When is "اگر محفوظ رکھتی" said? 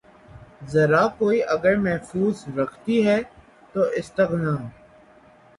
1.55-2.97